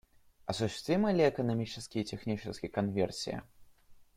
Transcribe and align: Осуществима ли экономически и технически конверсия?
Осуществима 0.47 1.11
ли 1.13 1.29
экономически 1.29 1.99
и 1.99 2.03
технически 2.03 2.65
конверсия? 2.67 3.43